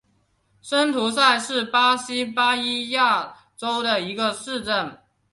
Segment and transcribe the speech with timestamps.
[0.63, 4.97] 森图塞是巴西巴伊亚州的一个市镇。